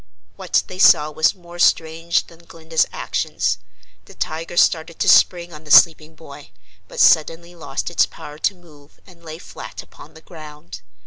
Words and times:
What 0.35 0.63
they 0.65 0.79
saw 0.79 1.11
was 1.11 1.35
more 1.35 1.59
strange 1.59 2.25
than 2.25 2.45
Glinda's 2.45 2.87
actions. 2.91 3.59
The 4.05 4.15
tiger 4.15 4.57
started 4.57 4.97
to 4.97 5.07
spring 5.07 5.53
on 5.53 5.63
the 5.63 5.69
sleeping 5.69 6.15
boy, 6.15 6.49
but 6.87 6.99
suddenly 6.99 7.53
lost 7.53 7.91
its 7.91 8.07
power 8.07 8.39
to 8.39 8.55
move 8.55 8.99
and 9.05 9.23
lay 9.23 9.37
flat 9.37 9.83
upon 9.83 10.15
the 10.15 10.21
ground. 10.21 10.81